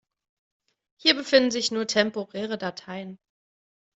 [0.97, 3.19] Hier befinden sich nur temporäre Dateien.